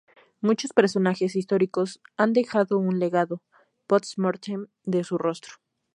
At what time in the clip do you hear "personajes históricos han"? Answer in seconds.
0.73-2.33